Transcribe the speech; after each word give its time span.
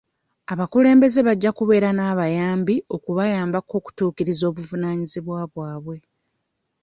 Abakulembeze 0.53 1.19
bajja 1.27 1.51
kubeera 1.57 1.89
n'abayambi 1.93 2.75
okubayambako 2.95 3.73
okutuukiriza 3.79 4.43
obuvunaanyizibwa 4.51 5.39
bwabwe. 5.53 5.97